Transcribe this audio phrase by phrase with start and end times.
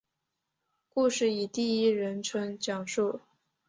[0.89, 3.21] 故事以第一人称讲述。